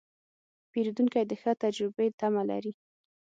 پیرودونکی 0.71 1.23
د 1.27 1.33
ښه 1.41 1.51
تجربې 1.63 2.07
تمه 2.19 2.43
لري. 2.49 2.71